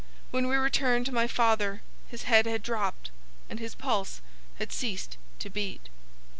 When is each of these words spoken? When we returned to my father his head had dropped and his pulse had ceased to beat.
When 0.31 0.47
we 0.47 0.55
returned 0.55 1.05
to 1.05 1.11
my 1.11 1.27
father 1.27 1.83
his 2.07 2.23
head 2.23 2.47
had 2.47 2.63
dropped 2.63 3.11
and 3.51 3.59
his 3.59 3.75
pulse 3.75 4.19
had 4.57 4.71
ceased 4.73 5.15
to 5.37 5.47
beat. 5.47 5.89